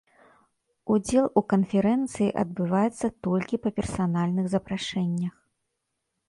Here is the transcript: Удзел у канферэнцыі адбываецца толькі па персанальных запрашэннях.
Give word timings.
Удзел 0.93 1.27
у 1.41 1.43
канферэнцыі 1.53 2.29
адбываецца 2.43 3.07
толькі 3.27 3.61
па 3.67 3.73
персанальных 3.81 4.45
запрашэннях. 4.55 5.35